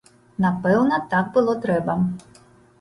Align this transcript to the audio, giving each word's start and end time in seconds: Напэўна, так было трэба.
Напэўна, 0.45 0.99
так 1.13 1.31
было 1.37 1.57
трэба. 1.69 1.99